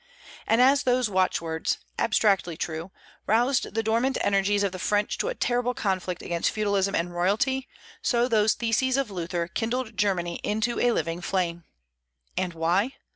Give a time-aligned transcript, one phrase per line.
[0.47, 2.89] And as those watchwords abstractly true
[3.27, 7.67] roused the dormant energies of the French to a terrible conflict against feudalism and royalty,
[8.01, 11.65] so those theses of Luther kindled Germany into a living flame.
[12.35, 12.95] And why?